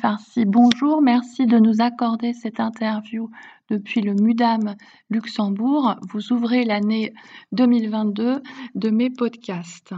[0.00, 3.30] Farsi, bonjour, merci de nous accorder cette interview
[3.68, 4.76] depuis le MUDAM
[5.10, 5.96] Luxembourg.
[6.10, 7.12] Vous ouvrez l'année
[7.52, 8.42] 2022
[8.74, 9.94] de mes podcasts.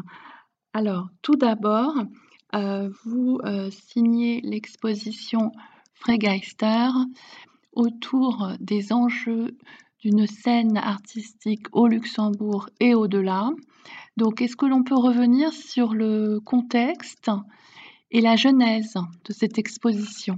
[0.72, 1.94] Alors, tout d'abord,
[2.54, 5.52] euh, vous euh, signez l'exposition
[5.94, 6.88] Freigeister
[7.72, 9.56] autour des enjeux
[10.02, 13.50] d'une scène artistique au Luxembourg et au-delà.
[14.16, 17.30] Donc, est-ce que l'on peut revenir sur le contexte
[18.10, 20.34] et la genèse de cette exposition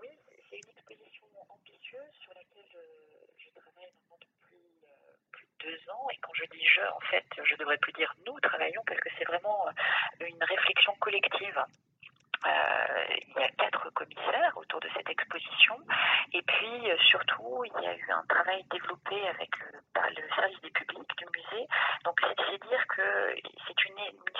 [0.00, 0.08] Oui,
[0.50, 6.06] c'est une exposition ambitieuse sur laquelle je, travaille depuis euh, plus de deux ans.
[6.12, 9.08] Et quand je dis je, en fait, je devrais plus dire nous travaillons parce que
[9.18, 11.58] c'est vraiment euh, une réflexion collective.
[12.46, 15.78] Euh, il y a quatre commissaires autour de cette exposition.
[16.32, 19.50] Et puis, surtout, il y a eu un travail développé avec
[20.16, 21.68] le service des publics du musée.
[22.04, 23.34] Donc, c'est dire que
[23.66, 23.92] c'est une,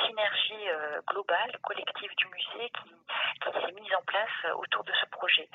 [0.06, 2.92] synergie euh, globale, collective du musée qui,
[3.42, 5.48] s'est mise en place autour de ce projet.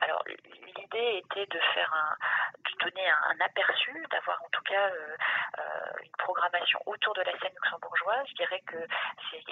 [0.00, 2.16] Alors, l'idée était de faire un,
[2.58, 5.16] de donner un, aperçu, d'avoir en tout cas euh,
[5.58, 8.26] euh, une programmation autour de la scène luxembourgeoise.
[8.30, 8.86] Je dirais que
[9.30, 9.44] c'est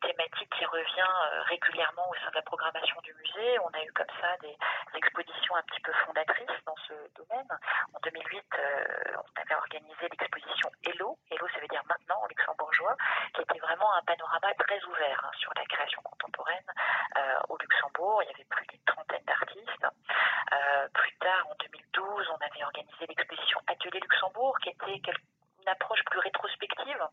[0.00, 3.58] thématique qui revient euh, régulièrement au sein de la programmation du musée.
[3.60, 4.56] On a eu comme ça des
[4.94, 7.48] expositions un petit peu fondatrices dans ce domaine.
[7.94, 11.18] En 2008, euh, on avait organisé l'exposition Hello.
[11.30, 12.96] Hello, ça veut dire maintenant luxembourgeois,
[13.34, 16.70] qui était vraiment un panorama très ouvert hein, sur la création contemporaine
[17.16, 18.22] euh, au Luxembourg.
[18.22, 19.86] Il y avait plus d'une trentaine d'artistes.
[20.94, 25.20] plus tard, en 2012, on avait organisé l'exposition Atelier Luxembourg, qui était quelque
[25.62, 27.06] une approche plus rétrospective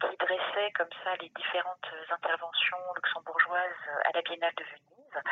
[0.00, 5.22] qui dressait comme ça les différentes interventions luxembourgeoises à la Biennale de Venise.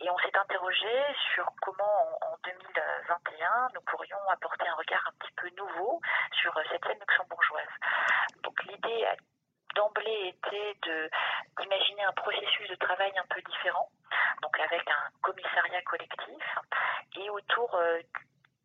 [0.00, 0.92] Et on s'est interrogé
[1.34, 2.36] sur comment en
[3.54, 6.00] 2021 nous pourrions apporter un regard un petit peu nouveau
[6.40, 7.68] sur cette scène luxembourgeoise.
[8.42, 9.06] Donc l'idée
[9.74, 10.76] d'emblée était
[11.58, 13.88] d'imaginer un processus de travail un peu différent,
[14.42, 16.58] donc avec un commissariat collectif
[17.16, 18.00] et autour euh,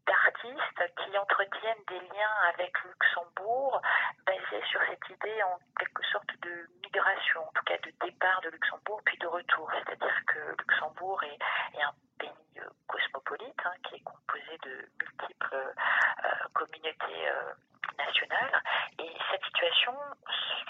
[0.06, 3.82] d'artistes qui entretiennent des liens avec Luxembourg
[4.26, 8.50] basés sur cette idée en quelque sorte de migration, en tout cas de départ de
[8.50, 9.70] Luxembourg puis de retour.
[9.72, 11.38] C'est-à-dire que Luxembourg est,
[11.82, 17.54] un pays euh, cosmopolite hein, qui est composé de multiples euh, communautés euh,
[17.98, 18.62] nationales
[19.00, 19.94] et cette situation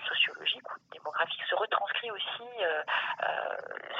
[0.07, 2.47] sociologique ou démographique se retranscrit aussi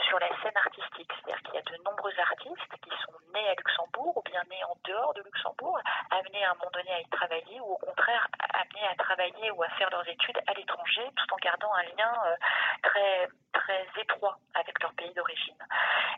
[0.07, 1.11] sur la scène artistique.
[1.13, 4.63] C'est-à-dire qu'il y a de nombreux artistes qui sont nés à Luxembourg ou bien nés
[4.63, 8.27] en dehors de Luxembourg, amenés à un moment donné à y travailler ou au contraire
[8.53, 12.13] amenés à travailler ou à faire leurs études à l'étranger tout en gardant un lien
[12.25, 12.35] euh,
[12.83, 13.29] très,
[13.89, 15.57] très étroit avec leur pays d'origine.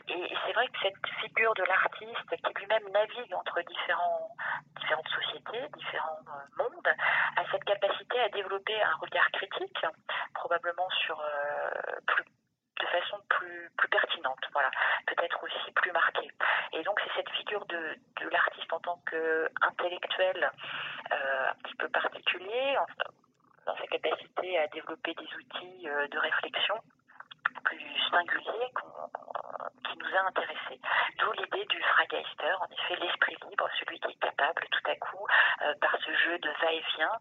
[0.07, 4.35] Et, c'est vrai que cette figure de l'artiste qui lui-même navigue entre différents,
[4.79, 6.95] différentes sociétés, différents euh, mondes,
[7.37, 9.85] a cette capacité à développer un regard critique,
[10.33, 11.69] probablement sur euh,
[12.79, 14.71] de façon plus, plus pertinente, voilà,
[15.05, 16.31] peut-être aussi plus marquée.
[16.73, 17.97] Et donc c'est cette figure de,
[18.31, 20.51] l'artiste en tant qu'intellectuel
[21.11, 22.77] euh, un petit peu particulier,
[23.65, 26.75] dans sa capacité à développer des outils de réflexion
[27.71, 28.71] plus singuliers
[29.85, 30.79] qui nous a intéressés.
[31.17, 35.25] D'où l'idée du Frageister, en effet l'esprit libre, celui qui est capable tout à coup,
[35.61, 37.17] euh, par ce jeu de va-et-vient,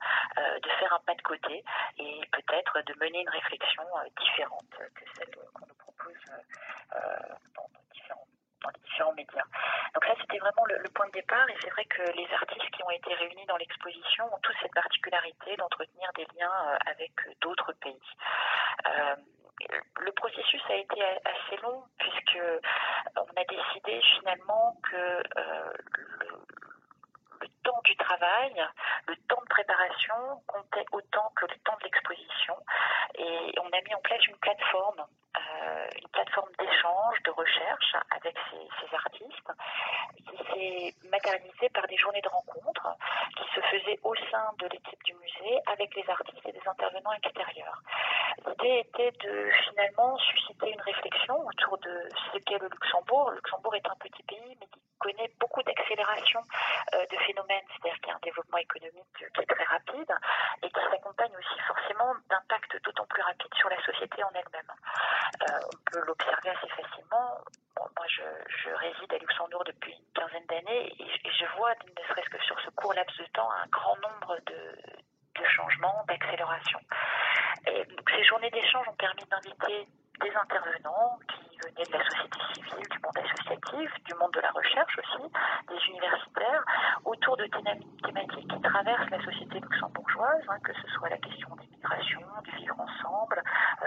[0.63, 1.65] de faire un pas de côté
[1.99, 3.83] et peut-être de mener une réflexion
[4.19, 6.19] différente que celle qu'on nous propose
[7.55, 8.27] dans, différents
[8.75, 9.45] les différents médias.
[9.95, 11.49] Donc ça, c'était vraiment le, point de départ.
[11.49, 14.75] Et c'est vrai que les artistes qui ont été réunis dans l'exposition ont tous cette
[14.75, 18.01] particularité d'entretenir des liens euh, avec d'autres pays.
[18.87, 19.17] Euh,
[20.01, 22.41] le processus a été assez long puisque
[23.17, 26.41] on a décidé finalement que euh, le,
[27.63, 28.67] temps du travail,
[29.07, 32.57] le temps de préparation comptait autant que le temps de l'exposition.
[33.17, 35.07] Et on a mis en place une plateforme
[35.37, 39.53] euh, une plateforme d'échange, de recherche avec ces, artistes,
[40.27, 42.89] qui s'est matérialisée par des journées de rencontres
[43.37, 47.13] qui se faisaient au sein de l'équipe du musée avec les artistes et des intervenants
[47.13, 47.81] extérieurs.
[48.45, 53.31] L'idée était de finalement susciter une réflexion autour de ce qu'est le Luxembourg.
[53.31, 56.41] Le Luxembourg est un petit pays, mais qui connaît beaucoup d'accélération
[56.95, 60.13] euh, de phénomènes, c'est-à-dire qu'il y a un développement économique qui est très rapide
[60.63, 64.71] et qui s'accompagne aussi forcément d'impacts d'autant plus rapides sur la société en elle-même.
[65.43, 67.41] Euh, on peut l'observer assez facilement.
[67.77, 72.43] moi, je, réside à Luxembourg depuis une quinzaine d'années et, je vois, ne serait-ce que
[72.45, 74.77] sur ce court laps de temps, un grand nombre de,
[75.57, 76.79] changements, d'accélération.
[77.65, 79.89] ces journées d'échange ont permis d'inviter
[80.21, 84.51] des intervenants qui venaient de la société civile, du monde associatif, du monde de la
[84.51, 85.25] recherche aussi,
[85.69, 86.65] des universitaires,
[87.05, 91.71] autour de thématiques qui traversent la société luxembourgeoise, hein, que ce soit la question des
[91.81, 93.43] collaboration, du vivre ensemble,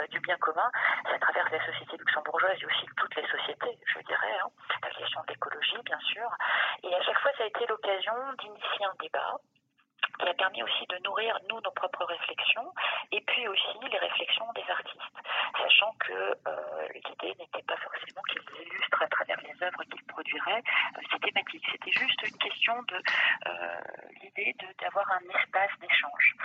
[0.09, 0.69] du bien commun.
[1.09, 4.37] Ça traverse la société luxembourgeoise et aussi toutes les sociétés, je dirais.
[4.43, 4.49] Hein.
[4.81, 6.29] La question de l'écologie, bien sûr.
[6.83, 9.37] Et à chaque fois, ça a été l'occasion d'initier un débat
[10.19, 12.71] qui a permis aussi de nourrir, nous, nos propres réflexions,
[13.11, 15.17] et puis aussi les réflexions des artistes,
[15.57, 20.03] sachant que euh, l'idée n'était pas forcément qu'ils illustrent à travers les œuvres qu'ils
[20.97, 21.01] euh.
[21.71, 22.95] C'était juste une question de
[23.47, 23.81] euh,
[24.21, 26.35] l'idée d'avoir un espace d'échange.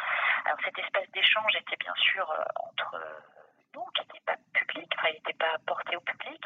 [0.44, 2.26] Alors cet espace d'échange était bien sûr
[2.56, 2.96] entre
[3.74, 6.44] nous, qui n'était pas public, enfin il n'était pas porté au public,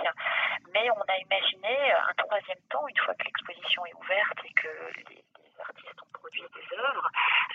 [0.73, 4.69] mais on a imaginé un troisième temps, une fois que l'exposition est ouverte et que
[5.09, 5.25] les
[5.61, 7.09] artistes ont produit des œuvres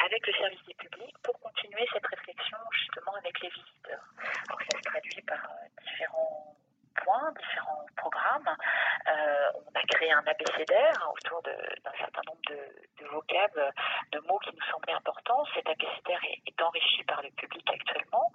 [0.03, 4.05] avec le service des publics pour continuer cette réflexion justement avec les visiteurs.
[4.47, 6.55] Alors ça se traduit par euh, différents
[6.95, 8.55] points, différents programmes.
[9.07, 9.51] Euh,
[10.11, 13.73] un abécédaire autour d'un certain nombre de, vocables,
[14.11, 15.45] de mots qui nous semblaient importants.
[15.53, 18.31] Cet abécédaire est, enrichi par le public actuellement.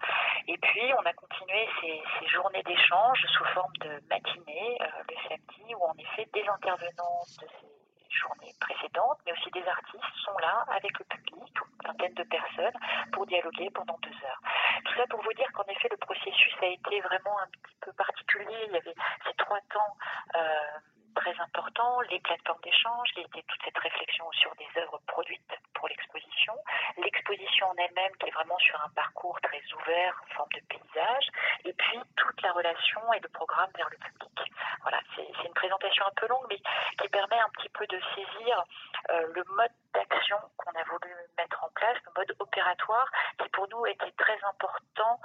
[0.47, 5.29] Et puis, on a continué ces, ces journées d'échange sous forme de matinée euh, le
[5.29, 7.73] samedi, où en effet, des intervenants de ces
[8.13, 12.79] journées précédentes, mais aussi des artistes sont là avec le public, une vingtaine de personnes,
[13.13, 14.41] pour dialoguer pendant deux heures.
[14.85, 17.93] Tout ça pour vous dire qu'en effet, le processus a été vraiment un petit peu
[17.93, 18.67] particulier.
[18.67, 18.95] Il y avait
[19.27, 19.97] ces trois temps.
[20.37, 20.79] Euh,
[21.23, 26.55] très importants, les plateformes d'échange, toute cette réflexion sur des œuvres produites pour l'exposition,
[26.99, 31.27] l'exposition en elle-même qui est vraiment sur un parcours très ouvert en forme de paysage,
[31.65, 34.53] et puis toute la relation et le programme vers le public.
[34.83, 36.61] Voilà, c'est une présentation un peu longue, mais
[36.99, 38.65] qui permet un petit peu de saisir
[39.11, 43.07] euh, le mode d'action qu'on a voulu mettre en place, le mode opératoire,
[43.39, 45.21] qui pour nous était très important,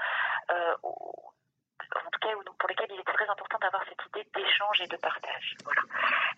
[0.51, 0.75] euh,
[2.27, 5.55] cas pour lequel il était très important d'avoir cette idée d'échange et de partage.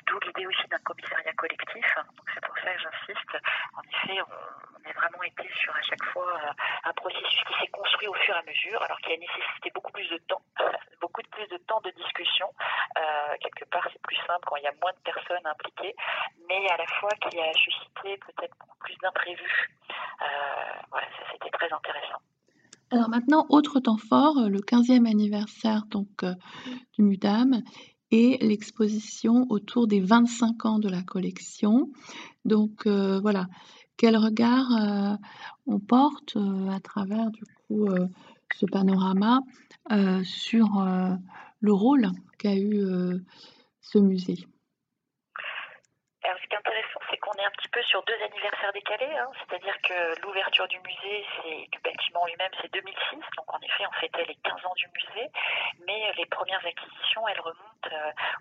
[0.06, 1.86] D'où l'idée aussi d'un commissariat collectif.
[2.34, 3.38] c'est pour ça que j'insiste.
[3.76, 6.52] En effet, on, a vraiment été sur à chaque fois euh,
[6.84, 9.92] un processus qui s'est construit au fur et à mesure, alors qu'il a nécessité beaucoup
[9.92, 10.42] plus de temps,
[11.02, 12.52] beaucoup plus de temps de discussion.
[12.98, 15.96] Euh, quelque part, c'est plus simple quand il y a moins de personnes impliquées,
[16.48, 19.70] mais à la fois qui a suscité peut-être beaucoup plus d'imprévus.
[20.22, 20.26] Euh,
[20.90, 22.22] voilà, ça c'était très intéressant.
[22.92, 26.26] Alors maintenant, autre temps fort, le 15e anniversaire donc
[26.94, 27.62] du MUDAM
[28.10, 31.92] et l'exposition autour des 25 ans de la collection.
[32.46, 33.46] Donc voilà,
[33.96, 35.20] quel regard
[35.68, 36.36] on porte
[36.72, 37.88] à travers du coup
[38.56, 39.42] ce panorama
[40.24, 40.84] sur
[41.60, 42.08] le rôle
[42.40, 42.82] qu'a eu
[43.82, 44.48] ce musée?
[46.24, 46.89] Alors, intéressant,
[47.40, 49.18] est un petit peu sur deux anniversaires décalés.
[49.18, 49.32] Hein.
[49.40, 53.20] C'est-à-dire que l'ouverture du musée, c'est du bâtiment lui-même, c'est 2006.
[53.38, 55.30] Donc, en effet, on fêtait les 15 ans du musée.
[55.88, 57.69] Mais les premières acquisitions, elles remontent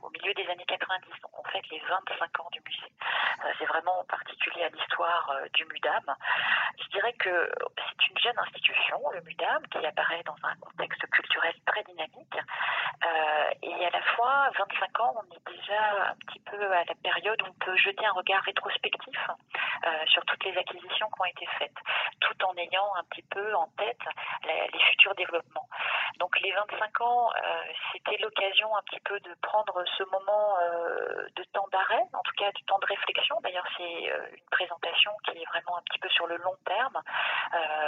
[0.02, 1.08] au milieu des années 90.
[1.22, 2.92] Donc, on fête les 25 ans du musée.
[3.44, 6.14] Euh, c'est vraiment particulier à l'histoire euh, du MUDAM.
[6.80, 11.54] Je dirais que c'est une jeune institution, le MUDAM, qui apparaît dans un contexte culturel
[11.66, 12.38] très dynamique.
[13.62, 17.40] et à la fois, 25 ans, on est déjà un petit peu à la période
[17.42, 19.18] où on peut jeter un regard rétrospectif
[19.86, 21.78] euh, sur toutes les acquisitions qui ont été faites,
[22.20, 24.00] tout en ayant un petit peu en tête
[24.44, 25.68] les futurs développements.
[26.16, 27.62] Donc les 25 ans, euh,
[27.92, 32.34] c'était l'occasion un petit peu de prendre ce moment euh, de temps d'arrêt, en tout
[32.36, 33.38] cas du temps de réflexion.
[33.42, 37.00] D'ailleurs, c'est une présentation qui est vraiment un petit peu sur le long terme,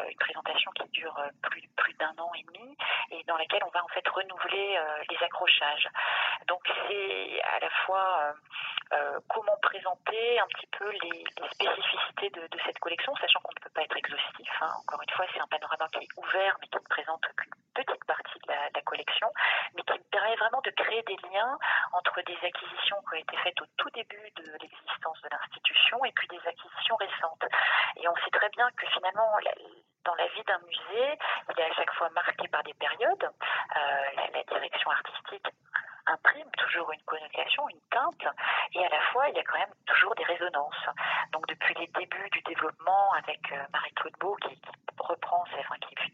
[0.08, 2.76] une présentation qui dure plus, plus d'un an et demi
[3.11, 4.78] et dans laquelle on va en fait renouveler
[5.08, 5.88] les accrochages.
[6.46, 8.34] Donc c'est à la fois
[9.28, 13.83] comment présenter un petit peu les, spécificités de, cette collection, sachant qu'on ne peut pas
[13.83, 14.50] être exhaustif.
[14.61, 14.71] Hein.
[14.80, 18.04] Encore une fois, c'est un panorama qui est ouvert, mais qui ne présente qu'une petite
[18.04, 19.30] partie de la, collection,
[19.74, 21.58] mais qui permet vraiment de créer des liens
[21.92, 26.12] entre des acquisitions qui ont été faites au tout début de l'existence de l'institution et
[26.12, 27.44] puis des acquisitions récentes.
[27.96, 29.30] Et on sait très bien que finalement,
[30.04, 33.30] dans la vie d'un musée, il est à chaque fois marqué par des périodes.
[33.76, 35.46] Euh, la, direction artistique
[36.06, 38.34] imprime toujours une connotation, une teinte,
[38.72, 40.86] et à la fois, il y a quand même toujours des résonances.
[41.32, 44.60] Donc, depuis les débuts du développement avec euh, Marie-Claude Beau, qui,
[44.98, 46.10] reprend, enfin, qui, qui,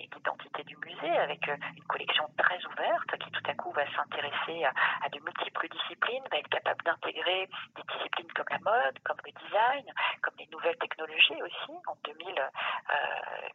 [0.00, 3.84] et l'identité du musée avec euh, une collection très ouverte qui tout à coup va
[3.94, 9.18] s'intéresser à, de multiples disciplines, va être capable d'intégrer des disciplines comme la mode, comme
[9.24, 9.84] le design,
[10.22, 11.72] comme les nouvelles technologies aussi.
[11.86, 12.48] En 2000, euh,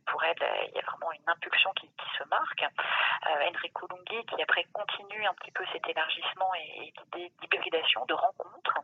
[0.05, 2.63] pour elle, il y a vraiment une impulsion qui, se marque.
[2.63, 3.87] Euh, Enrico
[4.27, 8.79] qui après continue un petit peu cet élargissement et, et d'hybridation, de rencontres.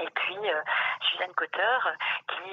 [0.00, 0.38] Et puis
[1.10, 1.78] Suzanne Cotter,
[2.28, 2.50] qui,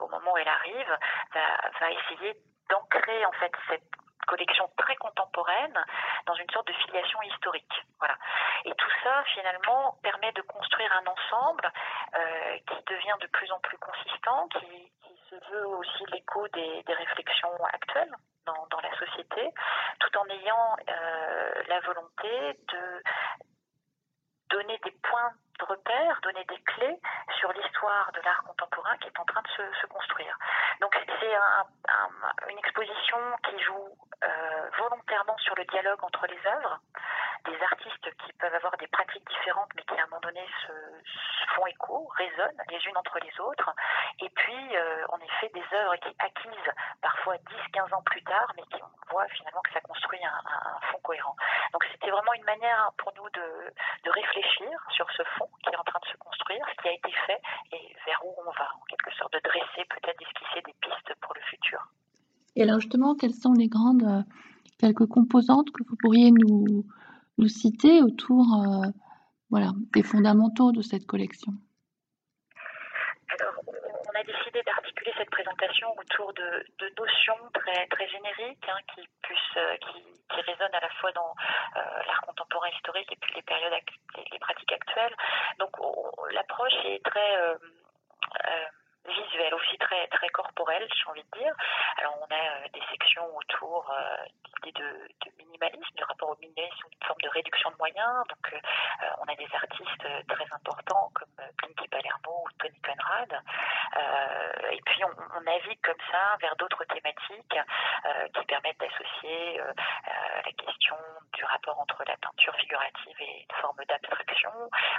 [0.00, 0.98] au moment où elle arrive,
[1.32, 2.36] va, va essayer
[2.68, 3.82] d'ancrer en fait cette
[4.26, 5.78] collection très contemporaine
[6.26, 7.84] dans une sorte de filiation historique.
[7.98, 8.16] Voilà.
[8.64, 11.70] Et tout ça, finalement, permet de construire un ensemble
[12.14, 16.94] euh, qui devient de plus en plus consistant, qui, qui veut aussi l'écho des, des,
[16.94, 18.14] réflexions actuelles
[18.46, 19.52] dans, dans, la société,
[20.00, 23.02] tout en ayant euh, la volonté de
[24.50, 26.98] donner des points de repère, donner des clés
[27.42, 30.38] sur l'histoire de l'art contemporain qui est en train de se, construire.
[30.80, 33.90] Donc c'est un, un, une exposition qui joue
[34.22, 36.78] euh, volontairement sur le dialogue entre les œuvres,
[37.44, 40.72] des artistes qui peuvent avoir des pratiques différentes mais qui à un moment donné se,
[41.56, 43.74] font écho, résonnent les unes entre les autres,
[44.20, 47.34] et puis euh, en effet des œuvres qui acquises parfois
[47.74, 51.34] 10-15 ans plus tard mais qui on voit finalement que ça construit un, fond cohérent.
[51.72, 55.84] Donc c'était vraiment une manière pour nous de réfléchir sur ce fond qui est en
[55.84, 57.40] train de se construire, ce qui a été fait
[57.72, 61.34] et vers où on va, en quelque sorte, de dresser, peut-être d'esquisser des pistes pour
[61.34, 61.92] le futur.
[62.56, 64.22] Et alors justement, quelles sont les grandes, euh,
[64.78, 66.84] quelques composantes que vous pourriez nous,
[67.38, 68.88] nous citer autour euh,
[69.50, 71.52] voilà, des fondamentaux de cette collection
[73.38, 74.12] Alors, on
[74.72, 76.64] a décidé d'articuler cette présentation autour de,
[76.98, 81.34] notions très, très génériques hein, qui, puissent, euh, qui, qui, résonnent à la fois dans
[81.76, 83.72] euh, l'art contemporain historique et puis les périodes,
[84.30, 85.14] les, pratiques actuelles.
[85.58, 85.70] Donc,
[86.32, 87.56] l'approche est très euh,
[89.06, 91.54] visuelle, aussi très, très corporelle, j'ai envie de dire.
[91.98, 93.92] Alors, on a des sections autour
[94.62, 98.24] d'idées de, minimalisme, du rapport au minimalisme, une forme de réduction de moyens.
[98.28, 98.60] Donc,
[99.20, 103.42] on a des artistes très importants comme Plinky Palermo ou Tony Conrad.
[104.70, 107.56] Et puis, on, navigue comme ça vers d'autres thématiques
[108.34, 109.60] qui permettent d'associer
[110.44, 110.96] la question
[111.32, 114.50] du rapport entre la peinture figurative et une forme d'abstraction,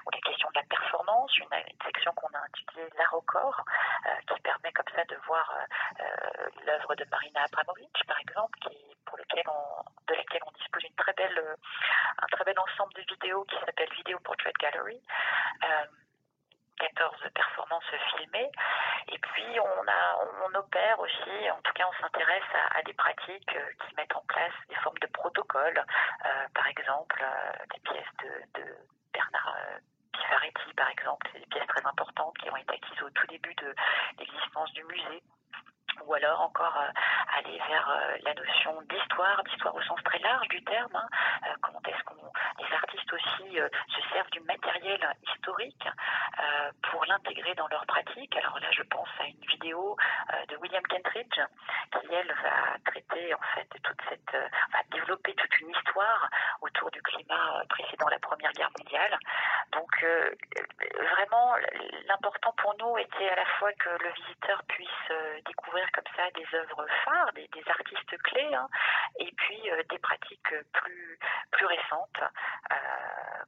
[0.05, 3.61] ou la question de la performance, une, une section qu'on a intitulée l'art au corps,
[4.05, 8.59] euh, qui permet comme ça de voir euh, euh, l'œuvre de Marina Abramovic, par exemple,
[9.05, 11.57] pour lequel on, de laquelle on dispose d'une très belle,
[12.21, 15.01] un très bel ensemble de vidéos qui s'appelle Video Portrait Gallery.
[16.79, 17.83] 14 performances
[18.17, 18.51] filmées.
[19.09, 22.43] Et puis, on, a, on opère aussi, en tout cas, on s'intéresse
[22.75, 25.83] à, des pratiques qui mettent en place des formes de protocoles.
[26.25, 28.13] Euh, par exemple, euh, des pièces
[28.55, 28.63] de,
[29.13, 29.55] Bernard
[30.11, 33.75] Pifaretti, par exemple, des pièces très importantes qui ont été acquises au tout début de
[34.17, 35.23] l'existence du musée
[36.05, 40.47] ou alors encore euh, aller vers euh, la notion d'histoire, d'histoire au sens très large
[40.49, 40.95] du terme.
[40.95, 41.07] Hein.
[41.47, 42.15] Euh, comment est-ce qu'on
[42.59, 45.87] les artistes aussi se servent du matériel historique
[47.13, 48.35] pour l'intégrer dans leur pratique.
[48.37, 49.95] Alors là, je pense à une vidéo
[50.47, 51.39] de William Kentridge
[51.91, 56.29] qui elle va traiter en fait toute cette, va développer toute une histoire
[56.61, 59.17] autour du climat précédant la Première Guerre mondiale.
[59.71, 60.05] Donc
[61.15, 61.55] vraiment,
[62.07, 66.45] l'important pour nous était à la fois que le visiteur puisse découvrir comme ça des
[66.55, 67.63] œuvres phares, des, des
[68.53, 68.67] hein,
[69.19, 71.19] et puis euh, des pratiques plus,
[71.51, 72.21] plus récentes,
[72.71, 72.75] euh,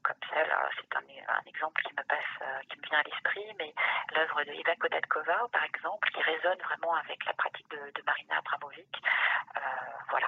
[0.03, 3.45] comme celle, c'est un, un, exemple qui me passe, euh, qui me vient à l'esprit,
[3.57, 3.73] mais
[4.15, 8.37] l'œuvre de Eva Kodatkova, par exemple, qui résonne vraiment avec la pratique de, de Marina
[8.37, 9.01] Abramovic.
[10.09, 10.27] Voilà.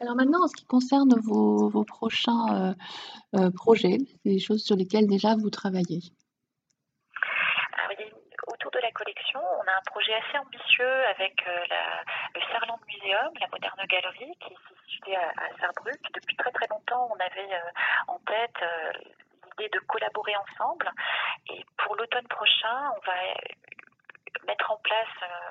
[0.00, 2.74] Alors maintenant, en ce qui concerne vos, vos prochains
[3.34, 6.00] euh, projets, des choses sur lesquelles déjà vous travaillez
[8.72, 12.04] de la collection, on a un projet assez ambitieux avec euh, la,
[12.86, 16.00] Museum, la Moderne Galerie, qui est située à, à Saarbrück.
[16.14, 17.70] Depuis très très longtemps, on avait euh,
[18.08, 18.92] en tête euh,
[19.58, 20.90] l'idée de collaborer ensemble.
[21.50, 23.14] Et pour l'automne prochain, on va
[24.46, 25.08] mettre en place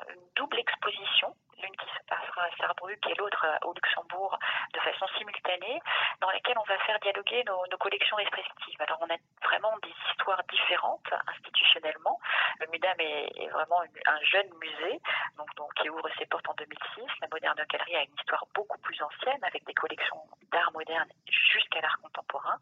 [0.10, 4.38] une double exposition l'une qui se passera à Sarrebruck et l'autre au Luxembourg
[4.74, 5.80] de façon simultanée,
[6.20, 8.82] dans laquelle on va faire dialoguer nos, collections respectives.
[8.82, 12.20] Alors on a vraiment des histoires différentes institutionnellement.
[12.60, 15.00] Le MUDAM est, vraiment un jeune musée,
[15.38, 17.04] donc, qui ouvre ses portes en 2006.
[17.22, 20.22] La Moderne Galerie a une histoire beaucoup plus ancienne, avec des collections
[20.52, 22.58] d'art moderne jusqu'à l'art contemporain.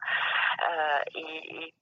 [0.70, 1.74] Euh, et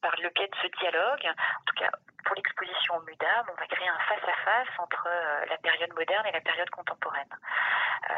[0.00, 1.90] par le biais de ce dialogue, en tout cas
[2.24, 6.32] pour l'exposition MUDAM, on va créer un face-à-face -face entre euh, la période moderne et
[6.32, 7.34] la période contemporaine.
[8.10, 8.14] Euh,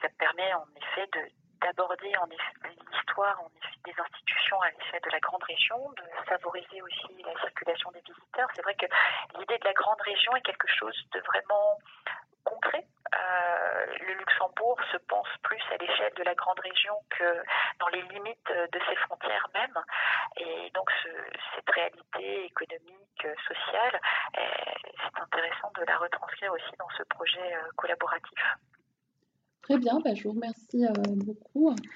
[0.00, 1.30] ça permet en effet de
[1.60, 2.12] d'aborder
[2.90, 3.38] l'histoire
[3.84, 8.48] des institutions à l'échelle de la grande région, de favoriser aussi la circulation des visiteurs.
[8.54, 8.86] C'est vrai que
[9.38, 11.78] l'idée de la grande région est quelque chose de vraiment
[12.44, 12.84] concret.
[13.14, 13.59] Euh,
[14.00, 17.42] le Luxembourg se pense plus à l'échelle de la grande région que
[17.78, 19.78] dans les limites de ses frontières même.
[20.36, 21.08] Et donc ce,
[21.54, 23.00] cette réalité économique,
[23.48, 24.00] sociale,
[24.34, 28.38] c'est intéressant de la retranscrire aussi dans ce projet euh, collaboratif.
[29.62, 30.92] Très bien, bah, je vous remercie euh,
[31.24, 31.74] beaucoup.